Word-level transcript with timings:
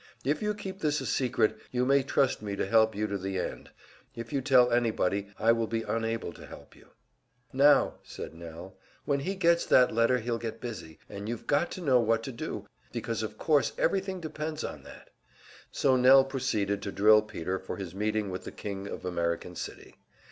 If 0.25 0.41
you 0.41 0.55
keep 0.55 0.79
this 0.79 0.99
a 0.99 1.05
secret, 1.05 1.59
you 1.69 1.85
may 1.85 2.01
trust 2.01 2.41
me 2.41 2.55
to 2.55 2.65
help 2.65 2.95
you 2.95 3.05
to 3.05 3.19
the 3.19 3.37
end. 3.37 3.69
If 4.15 4.33
you 4.33 4.41
tell 4.41 4.71
anybody, 4.71 5.27
I 5.37 5.51
will 5.51 5.67
be 5.67 5.83
unable 5.83 6.33
to 6.33 6.45
help 6.47 6.75
you." 6.75 6.87
"Now," 7.53 7.99
said 8.01 8.33
Nell, 8.33 8.79
"when 9.05 9.19
he 9.19 9.35
gets 9.35 9.63
that 9.67 9.93
letter 9.93 10.17
he'll 10.17 10.39
get 10.39 10.59
busy, 10.59 10.97
and 11.07 11.29
you've 11.29 11.45
got 11.45 11.69
to 11.73 11.81
know 11.81 11.99
what 11.99 12.23
to 12.23 12.31
do, 12.31 12.65
because 12.91 13.21
of 13.21 13.37
course 13.37 13.73
everything 13.77 14.19
depends 14.19 14.63
on 14.63 14.81
that." 14.81 15.11
So 15.69 15.95
Nell 15.95 16.25
proceeded 16.25 16.81
to 16.81 16.91
drill 16.91 17.21
Peter 17.21 17.59
for 17.59 17.75
his 17.77 17.93
meeting 17.93 18.31
with 18.31 18.43
the 18.43 18.51
King 18.51 18.87
of 18.87 19.05
American 19.05 19.53
City. 19.55 19.97